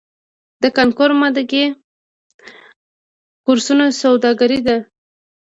د 0.63 0.65
کانکور 0.77 1.09
امادګۍ 1.15 1.63
کورسونه 3.45 3.85
سوداګري 4.01 4.59
ده؟ 4.67 4.77